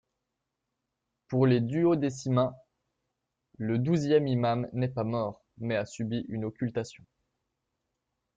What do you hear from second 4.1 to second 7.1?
imam n'est pas mort mais a subi une occultation.